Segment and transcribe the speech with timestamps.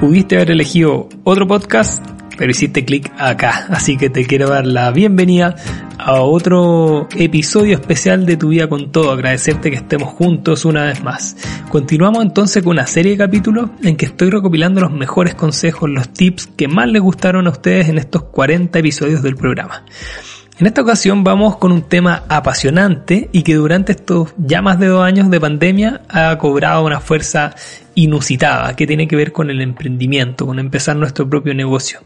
[0.00, 2.04] Pudiste haber elegido otro podcast,
[2.36, 3.66] pero hiciste clic acá.
[3.70, 5.56] Así que te quiero dar la bienvenida
[5.98, 9.10] a otro episodio especial de Tu Vida con Todo.
[9.10, 11.36] Agradecerte que estemos juntos una vez más.
[11.68, 16.12] Continuamos entonces con una serie de capítulos en que estoy recopilando los mejores consejos, los
[16.12, 19.82] tips que más les gustaron a ustedes en estos 40 episodios del programa.
[20.60, 24.88] En esta ocasión vamos con un tema apasionante y que durante estos ya más de
[24.88, 27.54] dos años de pandemia ha cobrado una fuerza
[28.02, 32.00] inusitada que tiene que ver con el emprendimiento, con empezar nuestro propio negocio.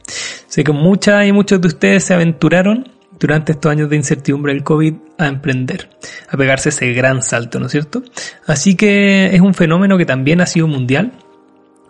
[0.46, 4.64] Sé que muchas y muchos de ustedes se aventuraron durante estos años de incertidumbre del
[4.64, 5.90] COVID a emprender,
[6.28, 8.02] a pegarse ese gran salto, ¿no es cierto?
[8.46, 11.12] Así que es un fenómeno que también ha sido mundial.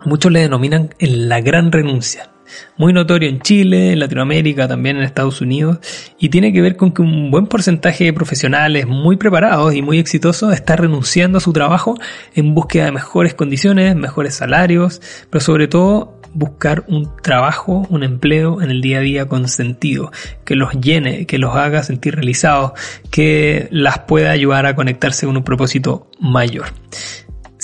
[0.05, 2.32] Muchos le denominan la gran renuncia
[2.77, 5.79] muy notorio en Chile, en Latinoamérica, también en Estados Unidos,
[6.19, 9.99] y tiene que ver con que un buen porcentaje de profesionales muy preparados y muy
[9.99, 11.95] exitosos está renunciando a su trabajo
[12.35, 18.61] en búsqueda de mejores condiciones, mejores salarios, pero sobre todo buscar un trabajo, un empleo
[18.61, 20.11] en el día a día con sentido,
[20.45, 22.71] que los llene, que los haga sentir realizados,
[23.11, 26.65] que las pueda ayudar a conectarse con un propósito mayor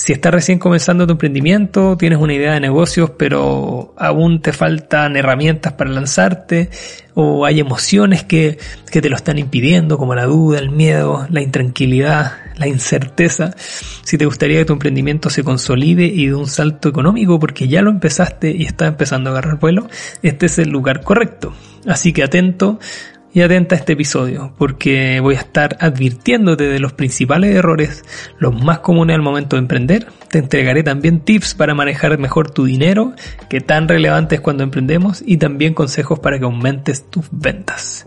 [0.00, 5.14] si estás recién comenzando tu emprendimiento, tienes una idea de negocios, pero aún te faltan
[5.14, 6.70] herramientas para lanzarte,
[7.12, 8.56] o hay emociones que,
[8.90, 13.54] que, te lo están impidiendo, como la duda, el miedo, la intranquilidad, la incerteza,
[14.02, 17.82] si te gustaría que tu emprendimiento se consolide y dé un salto económico porque ya
[17.82, 19.86] lo empezaste y estás empezando a agarrar vuelo,
[20.22, 21.52] este es el lugar correcto.
[21.86, 22.78] Así que atento
[23.32, 28.04] y atenta a este episodio, porque voy a estar advirtiéndote de los principales errores,
[28.38, 30.06] los más comunes al momento de emprender.
[30.28, 33.12] Te entregaré también tips para manejar mejor tu dinero,
[33.48, 38.06] que tan relevante es cuando emprendemos, y también consejos para que aumentes tus ventas.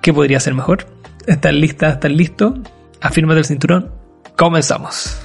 [0.00, 0.86] ¿Qué podría ser mejor?
[1.26, 1.90] ¿Estás lista?
[1.90, 2.58] ¿Estás listo?
[3.00, 3.90] Afírmate el cinturón.
[4.36, 5.23] Comenzamos.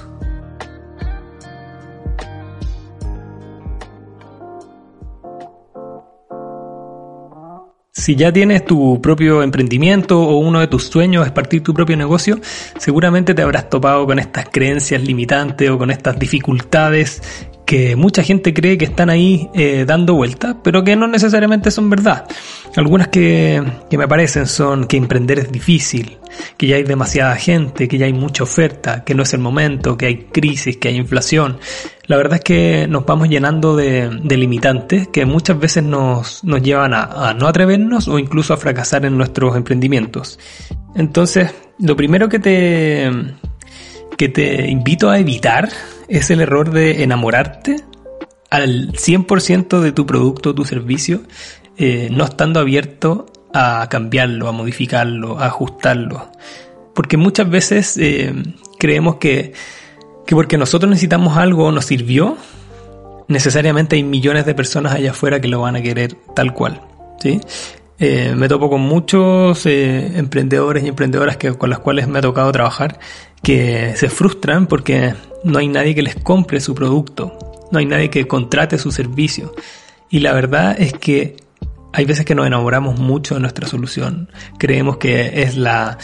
[8.10, 11.96] Si ya tienes tu propio emprendimiento o uno de tus sueños es partir tu propio
[11.96, 12.40] negocio,
[12.76, 17.22] seguramente te habrás topado con estas creencias limitantes o con estas dificultades
[17.70, 21.88] que mucha gente cree que están ahí eh, dando vueltas, pero que no necesariamente son
[21.88, 22.26] verdad.
[22.74, 26.18] Algunas que, que me parecen son que emprender es difícil,
[26.56, 29.96] que ya hay demasiada gente, que ya hay mucha oferta, que no es el momento,
[29.96, 31.60] que hay crisis, que hay inflación.
[32.08, 36.60] La verdad es que nos vamos llenando de, de limitantes que muchas veces nos, nos
[36.62, 40.40] llevan a, a no atrevernos o incluso a fracasar en nuestros emprendimientos.
[40.96, 43.12] Entonces, lo primero que te,
[44.16, 45.68] que te invito a evitar
[46.10, 47.76] es el error de enamorarte
[48.50, 51.22] al 100% de tu producto tu servicio,
[51.78, 56.30] eh, no estando abierto a cambiarlo, a modificarlo, a ajustarlo.
[56.94, 58.34] Porque muchas veces eh,
[58.78, 59.52] creemos que,
[60.26, 62.36] que porque nosotros necesitamos algo o nos sirvió,
[63.28, 66.80] necesariamente hay millones de personas allá afuera que lo van a querer tal cual.
[67.20, 67.40] ¿sí?
[68.02, 72.22] Eh, me topo con muchos eh, emprendedores y emprendedoras que, con las cuales me ha
[72.22, 72.98] tocado trabajar
[73.42, 77.36] que se frustran porque no hay nadie que les compre su producto,
[77.70, 79.52] no hay nadie que contrate su servicio.
[80.08, 81.36] Y la verdad es que
[81.92, 85.98] hay veces que nos enamoramos mucho de nuestra solución, creemos que es la,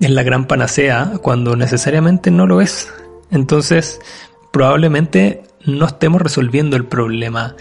[0.00, 2.90] es la gran panacea cuando necesariamente no lo es.
[3.30, 4.00] Entonces,
[4.52, 7.56] probablemente no estemos resolviendo el problema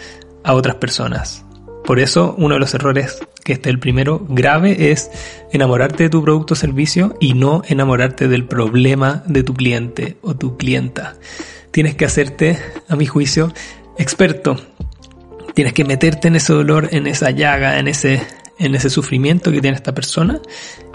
[0.46, 1.44] a otras personas.
[1.84, 5.12] Por eso, uno de los errores, que este el primero, grave, es
[5.52, 10.36] enamorarte de tu producto o servicio y no enamorarte del problema de tu cliente o
[10.36, 11.16] tu clienta.
[11.72, 13.54] Tienes que hacerte, a mi juicio,
[13.98, 14.58] experto.
[15.54, 18.22] Tienes que meterte en ese dolor, en esa llaga, en ese,
[18.62, 20.40] en ese sufrimiento que tiene esta persona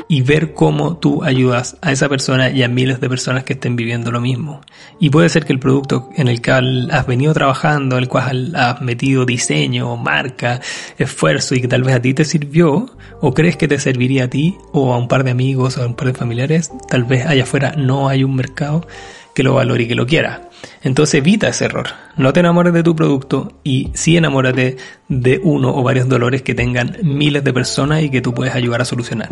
[0.09, 3.75] y ver cómo tú ayudas a esa persona y a miles de personas que estén
[3.75, 4.61] viviendo lo mismo.
[5.01, 8.55] Y puede ser que el producto en el cual has venido trabajando, en el cual
[8.55, 10.61] has metido diseño, marca,
[10.97, 14.29] esfuerzo y que tal vez a ti te sirvió, o crees que te serviría a
[14.29, 17.27] ti, o a un par de amigos o a un par de familiares, tal vez
[17.27, 18.87] allá afuera no hay un mercado
[19.35, 20.46] que lo valore y que lo quiera.
[20.83, 21.87] Entonces evita ese error.
[22.17, 24.77] No te enamores de tu producto y sí enamórate
[25.09, 28.83] de uno o varios dolores que tengan miles de personas y que tú puedes ayudar
[28.83, 29.29] a solucionar.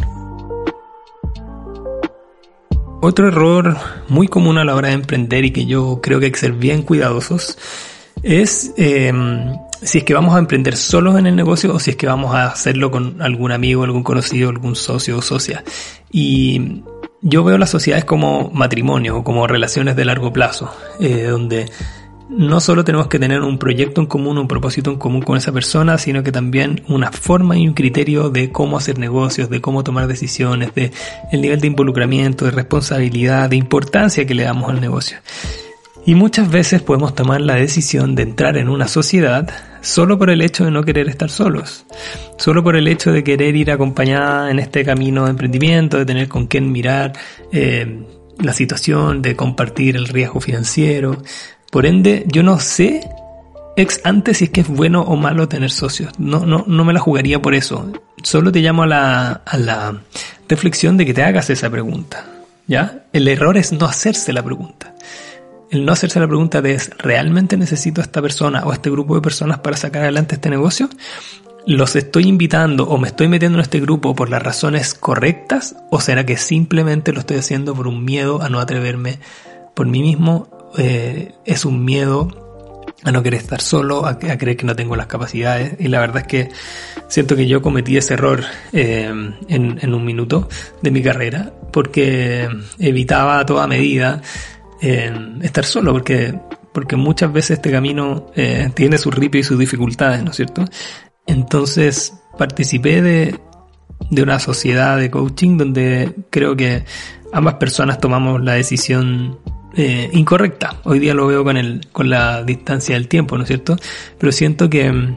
[3.00, 3.76] Otro error
[4.08, 6.52] muy común a la hora de emprender y que yo creo que hay que ser
[6.52, 7.58] bien cuidadosos
[8.22, 11.96] es em, si es que vamos a emprender solos en el negocio o si es
[11.96, 15.62] que vamos a hacerlo con algún amigo, algún conocido, algún socio o socia.
[16.10, 16.82] Y
[17.24, 21.70] yo veo las sociedades como matrimonio o como relaciones de largo plazo, eh, donde
[22.28, 25.50] no solo tenemos que tener un proyecto en común, un propósito en común con esa
[25.50, 29.82] persona, sino que también una forma y un criterio de cómo hacer negocios, de cómo
[29.82, 30.92] tomar decisiones, de
[31.32, 35.16] el nivel de involucramiento, de responsabilidad, de importancia que le damos al negocio.
[36.06, 39.48] Y muchas veces podemos tomar la decisión de entrar en una sociedad
[39.80, 41.86] solo por el hecho de no querer estar solos,
[42.36, 46.28] solo por el hecho de querer ir acompañada en este camino de emprendimiento, de tener
[46.28, 47.14] con quién mirar
[47.52, 48.02] eh,
[48.38, 51.22] la situación, de compartir el riesgo financiero.
[51.70, 53.08] Por ende, yo no sé
[53.76, 56.12] ex antes si es que es bueno o malo tener socios.
[56.18, 57.90] No, no, no me la jugaría por eso.
[58.22, 60.02] Solo te llamo a la, a la
[60.50, 62.26] reflexión de que te hagas esa pregunta.
[62.66, 63.04] ¿Ya?
[63.12, 64.94] El error es no hacerse la pregunta
[65.74, 68.90] el no hacerse la pregunta de es, ¿realmente necesito a esta persona o a este
[68.90, 70.88] grupo de personas para sacar adelante este negocio?
[71.66, 75.76] ¿Los estoy invitando o me estoy metiendo en este grupo por las razones correctas?
[75.90, 79.18] ¿O será que simplemente lo estoy haciendo por un miedo a no atreverme
[79.74, 80.48] por mí mismo?
[80.78, 82.28] Eh, es un miedo
[83.02, 85.74] a no querer estar solo, a, creer que no tengo las capacidades.
[85.78, 86.48] Y la verdad es que
[87.08, 89.12] siento que yo cometí ese error eh,
[89.48, 90.48] en, en un minuto
[90.82, 92.48] de mi carrera porque
[92.78, 94.22] evitaba a toda medida
[95.42, 96.38] estar solo, porque,
[96.72, 100.64] porque muchas veces este camino eh, tiene sus ripio y sus dificultades, ¿no es cierto?
[101.26, 103.40] Entonces participé de,
[104.10, 106.84] de una sociedad de coaching donde creo que
[107.32, 109.38] ambas personas tomamos la decisión
[109.76, 110.76] eh, incorrecta.
[110.84, 113.76] Hoy día lo veo con, el, con la distancia del tiempo, ¿no es cierto?
[114.18, 115.16] Pero siento que,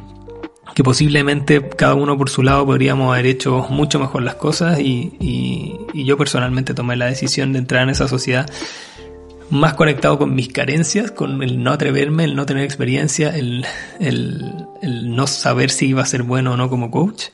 [0.74, 5.14] que posiblemente cada uno por su lado podríamos haber hecho mucho mejor las cosas y,
[5.19, 8.50] y, y yo personalmente tomé la decisión de entrar en esa sociedad
[9.49, 13.65] más conectado con mis carencias, con el no atreverme, el no tener experiencia, el,
[13.99, 17.25] el, el no saber si iba a ser bueno o no como coach.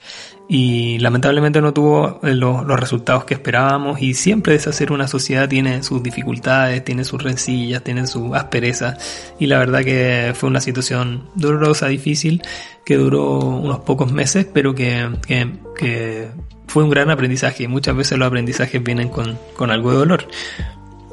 [0.50, 5.48] Y lamentablemente no tuvo eh, los, los resultados que esperábamos y siempre deshacer una sociedad
[5.48, 8.98] tiene sus dificultades, tiene sus rencillas, tiene su aspereza
[9.40, 12.44] y la verdad que fue una situación dolorosa, difícil,
[12.86, 16.28] que duró unos pocos meses, pero que, que, que
[16.68, 20.28] fue un gran aprendizaje y muchas veces los aprendizajes vienen con, con algo de dolor.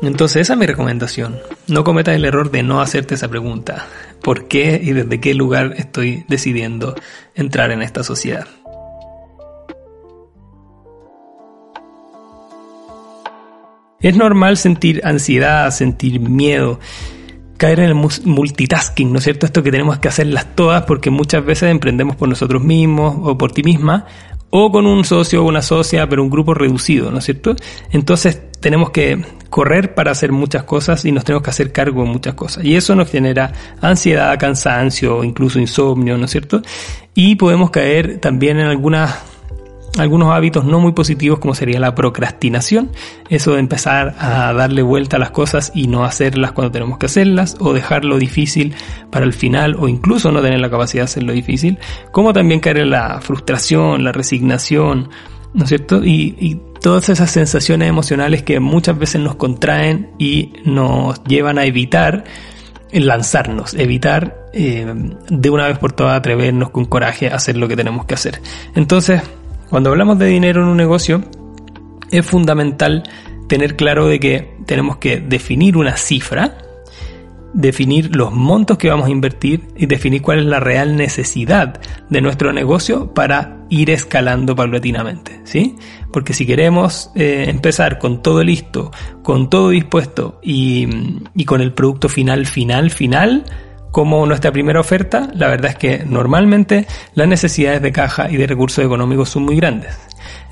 [0.03, 1.39] Entonces esa es mi recomendación.
[1.67, 3.87] No cometas el error de no hacerte esa pregunta.
[4.23, 6.95] ¿Por qué y desde qué lugar estoy decidiendo
[7.35, 8.47] entrar en esta sociedad?
[14.01, 16.81] Es normal sentir ansiedad, sentir miedo,
[17.59, 19.45] caer en el multitasking, ¿no es cierto?
[19.45, 23.53] Esto que tenemos que hacerlas todas porque muchas veces emprendemos por nosotros mismos o por
[23.53, 24.07] ti misma
[24.49, 27.55] o con un socio o una socia, pero un grupo reducido, ¿no es cierto?
[27.91, 32.09] Entonces tenemos que correr para hacer muchas cosas y nos tenemos que hacer cargo de
[32.09, 32.65] muchas cosas.
[32.65, 36.63] Y eso nos genera ansiedad, cansancio, incluso insomnio, ¿no es cierto?
[37.15, 39.19] Y podemos caer también en algunas
[39.99, 42.91] algunos hábitos no muy positivos como sería la procrastinación,
[43.29, 47.07] eso de empezar a darle vuelta a las cosas y no hacerlas cuando tenemos que
[47.07, 48.75] hacerlas, o dejarlo difícil
[49.11, 51.79] para el final, o incluso no tener la capacidad de hacerlo difícil,
[52.13, 55.09] como también caer en la frustración, la resignación,
[55.55, 56.05] ¿no es cierto?
[56.05, 62.25] Y, todas esas sensaciones emocionales que muchas veces nos contraen y nos llevan a evitar
[62.93, 64.87] lanzarnos, evitar eh,
[65.29, 68.41] de una vez por todas atrevernos con coraje a hacer lo que tenemos que hacer.
[68.75, 69.23] Entonces,
[69.69, 71.23] cuando hablamos de dinero en un negocio,
[72.11, 73.05] es fundamental
[73.47, 76.57] tener claro de que tenemos que definir una cifra,
[77.53, 82.21] definir los montos que vamos a invertir y definir cuál es la real necesidad de
[82.21, 85.77] nuestro negocio para ir escalando paulatinamente, ¿sí?
[86.13, 88.91] Porque si queremos eh, empezar con todo listo,
[89.23, 90.89] con todo dispuesto y,
[91.35, 93.45] y con el producto final, final, final,
[93.91, 98.47] como nuestra primera oferta, la verdad es que normalmente las necesidades de caja y de
[98.47, 99.99] recursos económicos son muy grandes.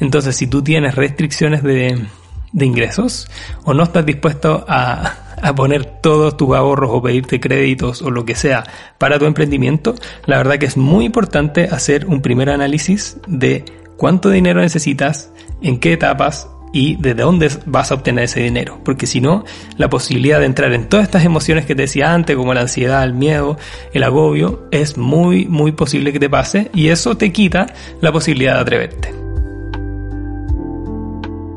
[0.00, 2.06] Entonces, si tú tienes restricciones de,
[2.52, 3.28] de ingresos
[3.64, 8.24] o no estás dispuesto a, a poner todos tus ahorros o pedirte créditos o lo
[8.24, 8.64] que sea
[8.98, 9.94] para tu emprendimiento,
[10.26, 13.64] la verdad que es muy importante hacer un primer análisis de
[13.96, 15.30] cuánto dinero necesitas,
[15.60, 18.80] en qué etapas y desde dónde vas a obtener ese dinero.
[18.84, 19.44] Porque si no,
[19.76, 23.04] la posibilidad de entrar en todas estas emociones que te decía antes, como la ansiedad,
[23.04, 23.58] el miedo,
[23.92, 27.66] el agobio, es muy, muy posible que te pase y eso te quita
[28.00, 29.14] la posibilidad de atreverte.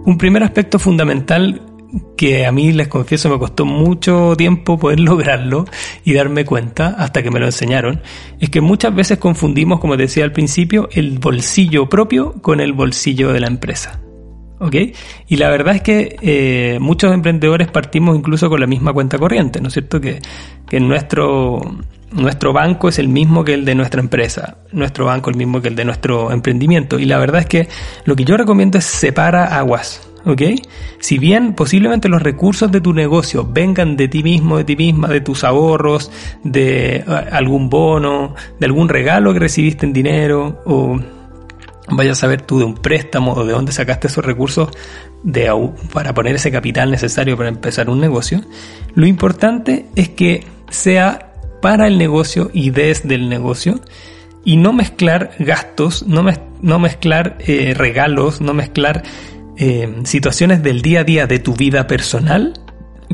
[0.03, 1.61] Un primer aspecto fundamental
[2.17, 5.65] que a mí les confieso me costó mucho tiempo poder lograrlo
[6.03, 8.01] y darme cuenta hasta que me lo enseñaron,
[8.39, 13.33] es que muchas veces confundimos, como decía al principio, el bolsillo propio con el bolsillo
[13.33, 13.99] de la empresa.
[14.61, 14.75] ¿ok?
[15.27, 19.59] Y la verdad es que eh, muchos emprendedores partimos incluso con la misma cuenta corriente,
[19.59, 19.99] ¿no es cierto?
[19.99, 20.19] Que,
[20.69, 21.61] que nuestro,
[22.11, 25.69] nuestro banco es el mismo que el de nuestra empresa, nuestro banco el mismo que
[25.69, 26.99] el de nuestro emprendimiento.
[26.99, 27.67] Y la verdad es que
[28.05, 30.41] lo que yo recomiendo es separa aguas, ¿ok?
[30.99, 35.07] Si bien posiblemente los recursos de tu negocio vengan de ti mismo, de ti misma,
[35.07, 36.11] de tus ahorros,
[36.43, 40.99] de algún bono, de algún regalo que recibiste en dinero o
[41.89, 44.69] vayas a saber tú de un préstamo o de dónde sacaste esos recursos
[45.23, 45.51] de,
[45.93, 48.41] para poner ese capital necesario para empezar un negocio,
[48.95, 53.79] lo importante es que sea para el negocio y desde el negocio
[54.43, 56.25] y no mezclar gastos, no,
[56.61, 59.03] no mezclar eh, regalos, no mezclar
[59.63, 62.53] eh, situaciones del día a día de tu vida personal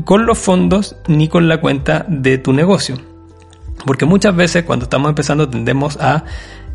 [0.06, 2.96] con los fondos ni con la cuenta de tu negocio.
[3.84, 6.24] Porque muchas veces cuando estamos empezando tendemos a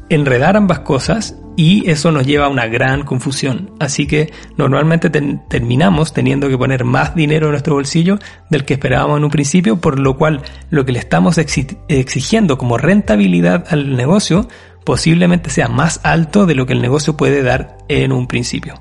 [0.09, 3.71] enredar ambas cosas y eso nos lleva a una gran confusión.
[3.79, 8.19] Así que normalmente terminamos teniendo que poner más dinero en nuestro bolsillo
[8.51, 12.77] del que esperábamos en un principio, por lo cual lo que le estamos exigiendo como
[12.77, 14.47] rentabilidad al negocio
[14.83, 18.75] posiblemente sea más alto de lo que el negocio puede dar en un principio.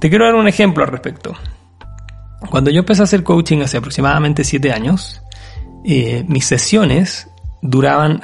[0.00, 1.34] Te quiero dar un ejemplo al respecto.
[2.50, 5.22] Cuando yo empecé a hacer coaching hace aproximadamente 7 años,
[5.84, 7.28] eh, mis sesiones
[7.62, 8.20] duraban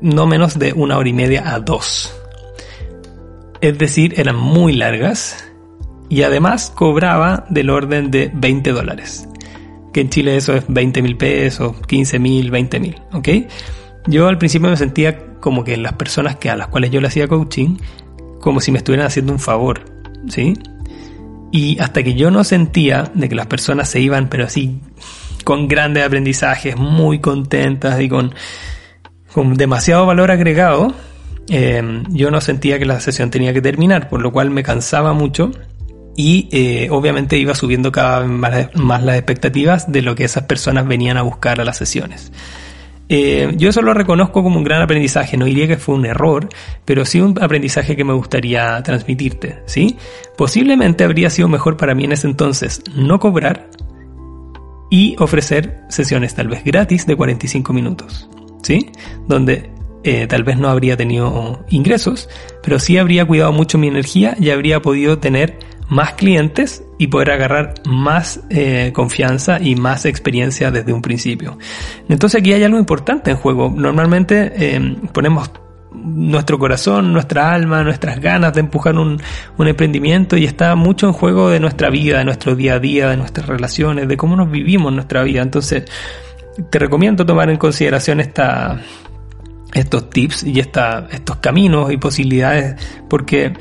[0.00, 2.14] no menos de una hora y media a dos.
[3.60, 5.44] Es decir, eran muy largas
[6.08, 9.28] y además cobraba del orden de 20 dólares.
[9.92, 13.28] Que en Chile eso es 20 mil pesos, 15 mil, 20 mil, ¿ok?
[14.06, 17.08] Yo al principio me sentía como que las personas que a las cuales yo le
[17.08, 17.76] hacía coaching,
[18.40, 19.84] como si me estuvieran haciendo un favor,
[20.28, 20.54] ¿sí?
[21.50, 24.80] Y hasta que yo no sentía de que las personas se iban, pero así,
[25.44, 28.34] con grandes aprendizajes, muy contentas y con,
[29.32, 30.94] con demasiado valor agregado,
[31.48, 35.14] eh, yo no sentía que la sesión tenía que terminar, por lo cual me cansaba
[35.14, 35.50] mucho
[36.18, 40.86] y eh, obviamente iba subiendo cada vez más, las expectativas de lo que esas personas
[40.86, 42.32] venían a buscar a las sesiones.
[43.08, 46.48] Eh, yo eso lo reconozco como un gran aprendizaje, no diría que fue un error,
[46.84, 49.96] pero sí un aprendizaje que me gustaría transmitirte, ¿sí?
[50.36, 53.70] Posiblemente habría sido mejor para mí en ese entonces no cobrar
[54.90, 58.28] y ofrecer sesiones tal vez gratis de 45 minutos,
[58.62, 58.90] ¿sí?
[59.26, 59.70] Donde
[60.04, 62.28] eh, tal vez no habría tenido ingresos,
[62.62, 67.30] pero sí habría cuidado mucho mi energía y habría podido tener más clientes y poder
[67.30, 71.58] agarrar más eh, confianza y más experiencia desde un principio.
[72.08, 73.72] Entonces aquí hay algo importante en juego.
[73.74, 75.50] Normalmente em, ponemos
[75.92, 79.20] nuestro corazón, nuestra alma, nuestras ganas de empujar un,
[79.56, 83.08] un, emprendimiento y está mucho en juego de nuestra vida, de nuestro día a día,
[83.08, 85.40] de nuestras relaciones, de cómo nos vivimos nuestra vida.
[85.40, 85.84] Entonces,
[86.70, 88.82] te recomiendo tomar en consideración esta,
[89.72, 92.76] estos tips y estos caminos y posibilidades
[93.08, 93.54] porque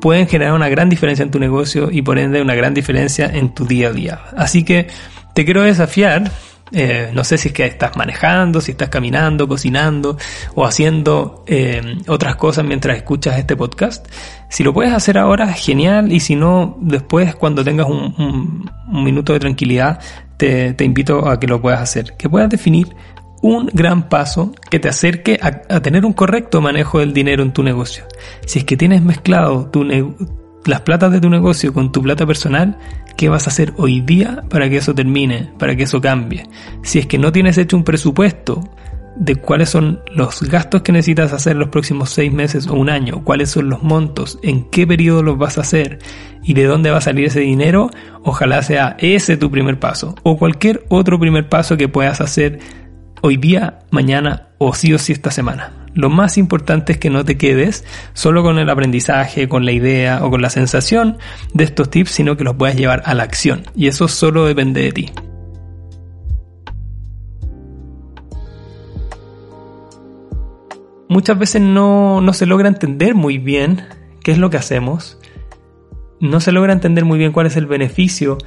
[0.00, 3.54] pueden generar una gran diferencia en tu negocio y por ende una gran diferencia en
[3.54, 4.20] tu día a día.
[4.36, 4.88] Así que
[5.34, 6.30] te quiero desafiar,
[6.72, 10.16] eh, no sé si es que estás manejando, si estás caminando, cocinando
[10.54, 14.06] o haciendo eh, otras cosas mientras escuchas este podcast.
[14.48, 19.40] Si lo puedes hacer ahora, genial, y si no, después cuando tengas un, minuto de
[19.40, 20.00] tranquilidad,
[20.36, 22.88] te, te invito a que lo puedas hacer, que puedas definir
[23.42, 27.62] un gran paso que te acerque a, tener un correcto manejo del dinero en tu
[27.62, 28.04] negocio.
[28.46, 29.70] Si es que tienes mezclado
[30.66, 32.78] las platas de tu negocio con tu plata personal,
[33.16, 36.44] ¿qué vas a hacer hoy día para que eso termine, para que eso cambie?
[36.82, 38.62] Si es que no tienes hecho un presupuesto
[39.16, 43.22] de cuáles son los gastos que necesitas hacer los próximos seis meses o un año,
[43.24, 45.98] cuáles son los montos, en qué periodo los vas a hacer
[46.42, 47.90] y de dónde va a salir ese dinero,
[48.22, 52.60] ojalá sea ese tu primer paso o cualquier otro primer paso que puedas hacer
[53.22, 55.72] hoy día, mañana o sí o sí esta semana.
[55.94, 60.24] Lo más importante es que no te quedes solo con el aprendizaje, con la idea
[60.24, 61.18] o con la sensación
[61.52, 63.64] de estos tips, sino que los puedas llevar a la acción.
[63.74, 65.10] Y eso solo depende de ti.
[71.08, 73.84] Muchas veces no, no se logra entender muy bien
[74.22, 75.18] qué es lo que hacemos.
[76.20, 78.38] No se logra entender muy bien cuál es el beneficio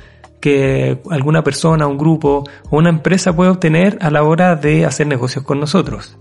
[0.43, 5.07] que alguna persona, un grupo o una empresa puede obtener a la hora de hacer
[5.07, 6.17] negocios con nosotros.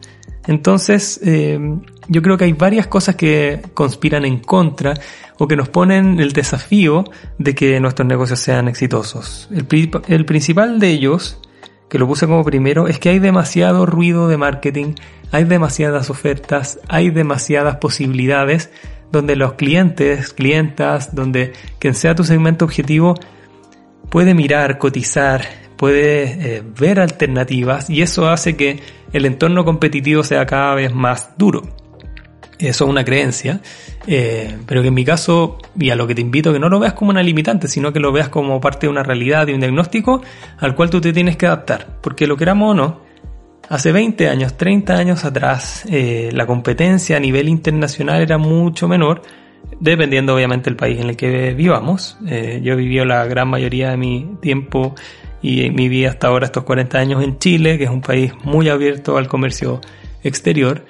[0.46, 1.58] Entonces, eh,
[2.06, 4.94] yo creo que hay varias cosas que conspiran en contra
[5.40, 7.02] o que nos ponen el desafío
[7.38, 9.48] de que nuestros negocios sean exitosos.
[9.50, 9.66] El,
[10.06, 11.40] el principal de ellos,
[11.88, 14.94] que lo puse como primero, es que hay demasiado ruido de marketing,
[15.32, 18.70] hay demasiadas ofertas, hay demasiadas posibilidades
[19.10, 23.16] donde los clientes, clientas, donde quien sea tu segmento objetivo,
[24.12, 25.40] puede mirar, cotizar,
[25.78, 28.78] puede eh, ver alternativas y eso hace que
[29.10, 31.62] el entorno competitivo sea cada vez más duro.
[32.58, 33.62] Eso es una creencia,
[34.06, 36.78] eh, pero que en mi caso, y a lo que te invito, que no lo
[36.78, 39.60] veas como una limitante, sino que lo veas como parte de una realidad, de un
[39.60, 40.22] diagnóstico
[40.58, 43.00] al cual tú te tienes que adaptar, porque lo queramos o no,
[43.70, 49.22] hace 20 años, 30 años atrás, eh, la competencia a nivel internacional era mucho menor,
[49.80, 52.16] dependiendo obviamente del país en el que vivamos.
[52.26, 54.94] Eh, yo vivido la gran mayoría de mi tiempo
[55.40, 58.68] y mi vida hasta ahora, estos 40 años en Chile, que es un país muy
[58.68, 59.80] abierto al comercio
[60.22, 60.84] exterior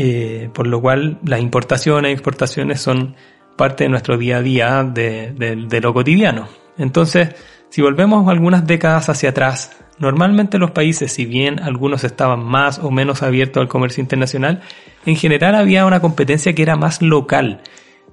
[0.00, 3.16] eh, por lo cual las importaciones y exportaciones son
[3.56, 6.46] parte de nuestro día a día de lo cotidiano.
[6.76, 7.34] Entonces,
[7.70, 12.92] si volvemos algunas décadas hacia atrás, normalmente los países, si bien algunos estaban más o
[12.92, 14.62] menos abiertos al comercio internacional,
[15.04, 17.62] en general había una competencia que era más local.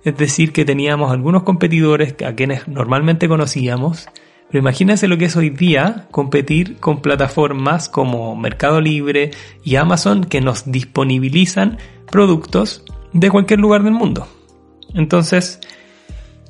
[0.05, 4.07] Es decir, que teníamos algunos competidores a quienes normalmente conocíamos,
[4.47, 9.31] pero imagínense lo que es hoy día competir con plataformas como Mercado Libre
[9.63, 11.79] y Amazon que nos disponibilizan
[12.11, 14.27] productos de cualquier lugar del mundo.
[14.93, 15.59] Entonces,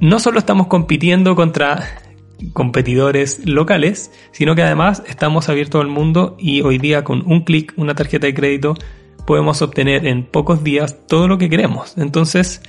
[0.01, 2.01] no solo estamos compitiendo contra
[2.51, 7.71] competidores locales, sino que además estamos abiertos al mundo y hoy día con un clic,
[7.77, 8.75] una tarjeta de crédito,
[9.25, 11.97] podemos obtener en pocos días todo lo que queremos.
[11.97, 12.61] Entonces,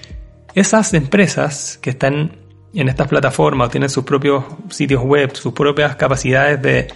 [0.56, 2.32] esas empresas que están
[2.72, 6.88] en estas plataformas tienen sus propios sitios web, sus propias capacidades de,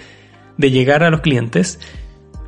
[0.57, 1.79] de llegar a los clientes,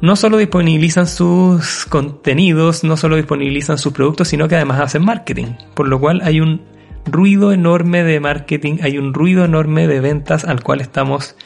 [0.01, 5.55] no solo disponibilizan sus contenidos, no solo disponibilizan sus productos, sino que además hacen marketing.
[5.75, 6.63] Por lo cual hay un
[7.05, 11.37] ruido enorme de marketing, hay un ruido enorme de ventas al cual estamos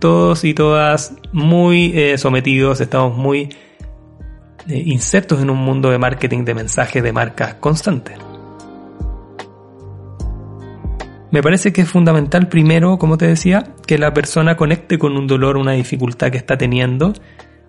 [0.00, 3.54] todos y todas muy eh, sometidos, estamos muy
[4.68, 8.18] eh, insertos en un mundo de marketing, de mensajes, de marcas constantes.
[11.36, 15.26] Me parece que es fundamental primero, como te decía, que la persona conecte con un
[15.26, 17.12] dolor, una dificultad que está teniendo,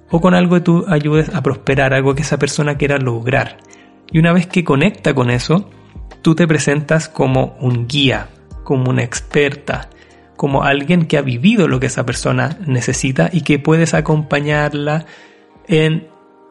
[0.09, 3.57] o con algo que tú ayudes a prosperar, algo que esa persona quiera lograr.
[4.09, 5.69] Y una vez que conecta con eso,
[6.21, 8.29] tú te presentas como un guía,
[8.63, 9.89] como una experta,
[10.37, 15.07] como alguien que ha vivido lo que esa persona necesita y que puedes acompañarla
[15.67, 16.07] en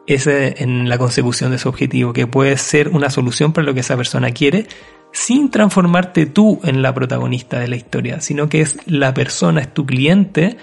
[0.07, 3.81] ese, en la consecución de su objetivo, que puede ser una solución para lo que
[3.81, 4.67] esa persona quiere,
[5.11, 9.73] sin transformarte tú en la protagonista de la historia, sino que es la persona, es
[9.73, 10.57] tu cliente,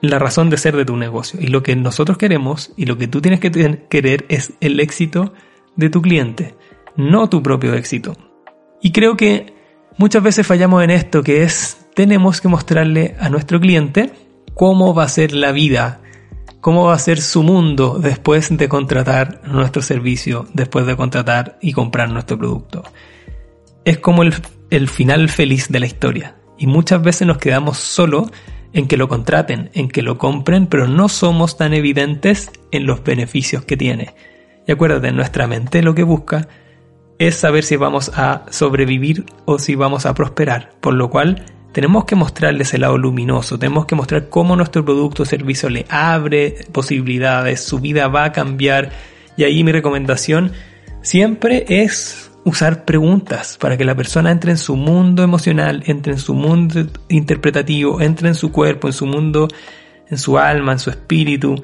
[0.00, 1.40] la razón de ser de tu negocio.
[1.40, 3.50] Y lo que nosotros queremos y lo que tú tienes que
[3.88, 5.32] querer es el éxito
[5.76, 6.54] de tu cliente,
[6.96, 8.16] no tu propio éxito.
[8.82, 9.54] Y creo que
[9.98, 14.10] muchas veces fallamos en esto, que es tenemos que mostrarle a nuestro cliente
[14.54, 15.99] cómo va a ser la vida,
[16.60, 21.72] cómo va a ser su mundo después de contratar nuestro servicio, después de contratar y
[21.72, 22.84] comprar nuestro producto
[23.84, 26.36] es como el, final feliz de la historia.
[26.58, 28.30] Y muchas veces nos quedamos solo
[28.72, 33.02] en que lo contraten, en que lo compren, pero no somos tan evidentes en los
[33.02, 34.14] beneficios que tiene.
[34.66, 36.48] Y acuérdate, nuestra mente lo que busca
[37.18, 42.04] es saber si vamos a sobrevivir o si vamos a prosperar, por lo cual tenemos
[42.04, 46.66] que mostrarles el lado luminoso, tenemos que mostrar cómo nuestro producto o servicio le abre
[46.72, 48.90] posibilidades, su vida va a cambiar
[49.36, 50.52] y ahí mi recomendación
[51.02, 56.18] siempre es usar preguntas para que la persona entre en su mundo emocional, entre en
[56.18, 59.48] su mundo interpretativo, entre en su cuerpo, en su mundo,
[60.08, 61.62] en su alma, en su espíritu,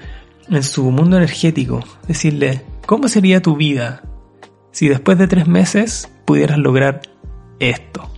[0.51, 1.83] en su mundo energético.
[2.07, 4.03] Decirle, ¿cómo sería tu vida
[4.71, 7.01] si después de tres meses pudieras lograr
[7.59, 8.16] esto?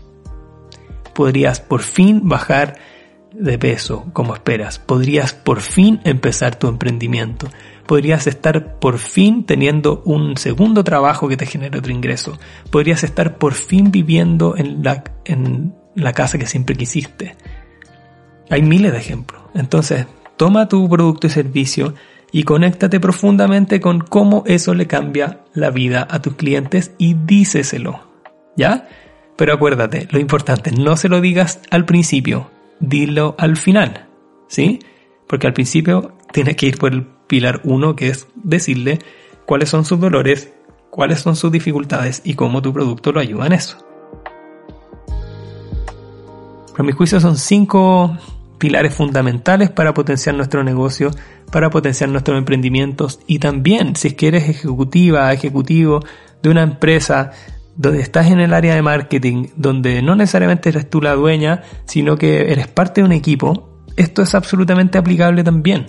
[1.18, 2.76] Podrías por fin bajar
[3.32, 4.78] de peso como esperas.
[4.78, 7.48] Podrías por fin empezar tu emprendimiento
[7.88, 12.38] podrías estar por fin teniendo un segundo trabajo que te genere otro ingreso.
[12.70, 17.34] Podrías estar por fin viviendo en la, en la casa que siempre quisiste.
[18.50, 19.40] Hay miles de ejemplos.
[19.54, 21.94] Entonces, toma tu producto y servicio
[22.30, 28.06] y conéctate profundamente con cómo eso le cambia la vida a tus clientes y díceselo.
[28.54, 28.86] ¿Ya?
[29.38, 34.08] Pero acuérdate, lo importante, no se lo digas al principio, dilo al final.
[34.48, 34.80] ¿Sí?
[35.28, 38.98] Porque al principio tienes que ir por el pilar 1, que es decirle
[39.46, 40.52] cuáles son sus dolores,
[40.90, 43.78] cuáles son sus dificultades y cómo tu producto lo ayuda en eso.
[46.72, 48.18] Para mi juicio son cinco
[48.58, 51.12] pilares fundamentales para potenciar nuestro negocio,
[51.52, 56.00] para potenciar nuestros emprendimientos y también si es que eres ejecutiva, ejecutivo
[56.42, 57.30] de una empresa
[57.78, 62.18] donde estás en el área de marketing, donde no necesariamente eres tú la dueña, sino
[62.18, 65.86] que eres parte de un equipo, esto es absolutamente aplicable también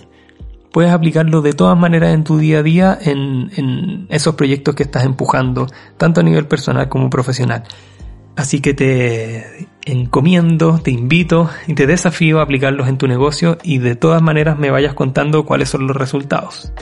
[0.72, 5.04] puedes aplicarlo de todas maneras en tu día a día en, esos proyectos que estás
[5.04, 7.64] empujando, tanto a nivel personal como profesional.
[8.36, 13.78] Así que te encomiendo, te invito y te desafío a aplicarlos en tu negocio y
[13.78, 16.72] de todas maneras me vayas contando cuáles son los resultados.